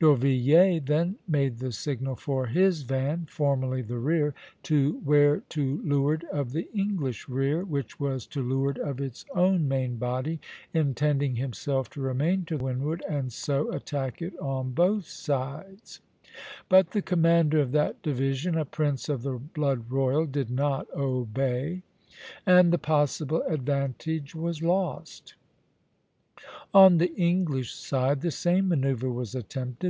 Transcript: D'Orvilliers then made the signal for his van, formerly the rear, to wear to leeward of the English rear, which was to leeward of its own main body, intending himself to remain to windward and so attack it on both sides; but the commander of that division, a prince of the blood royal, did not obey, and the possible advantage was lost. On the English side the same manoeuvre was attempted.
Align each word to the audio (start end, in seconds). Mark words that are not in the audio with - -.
D'Orvilliers 0.00 0.84
then 0.86 1.14
made 1.28 1.58
the 1.58 1.70
signal 1.70 2.16
for 2.16 2.46
his 2.46 2.82
van, 2.82 3.26
formerly 3.30 3.82
the 3.82 3.98
rear, 3.98 4.34
to 4.64 5.00
wear 5.04 5.42
to 5.50 5.80
leeward 5.84 6.24
of 6.32 6.50
the 6.50 6.68
English 6.72 7.28
rear, 7.28 7.62
which 7.62 8.00
was 8.00 8.26
to 8.28 8.42
leeward 8.42 8.78
of 8.78 9.00
its 9.00 9.24
own 9.36 9.68
main 9.68 9.98
body, 9.98 10.40
intending 10.74 11.36
himself 11.36 11.88
to 11.90 12.00
remain 12.00 12.44
to 12.46 12.56
windward 12.56 13.04
and 13.08 13.32
so 13.32 13.70
attack 13.70 14.20
it 14.22 14.32
on 14.40 14.72
both 14.72 15.04
sides; 15.06 16.00
but 16.68 16.90
the 16.90 17.02
commander 17.02 17.60
of 17.60 17.70
that 17.70 18.00
division, 18.02 18.56
a 18.58 18.64
prince 18.64 19.08
of 19.08 19.22
the 19.22 19.34
blood 19.38 19.84
royal, 19.88 20.26
did 20.26 20.50
not 20.50 20.88
obey, 20.96 21.82
and 22.44 22.72
the 22.72 22.78
possible 22.78 23.42
advantage 23.42 24.34
was 24.34 24.64
lost. 24.64 25.34
On 26.74 26.96
the 26.98 27.14
English 27.14 27.72
side 27.72 28.22
the 28.22 28.30
same 28.32 28.66
manoeuvre 28.70 29.08
was 29.08 29.36
attempted. 29.36 29.80